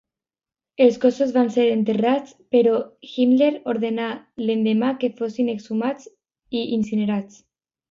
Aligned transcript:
Els 0.85 0.95
cossos 1.01 1.33
van 1.35 1.51
ser 1.55 1.65
enterrats, 1.73 2.33
però 2.55 2.71
Himmler 3.11 3.51
ordenà 3.75 4.09
l'endemà 4.47 4.91
que 5.05 5.13
fossin 5.23 5.55
exhumats 5.57 6.11
i 6.63 6.67
incinerats. 6.81 7.41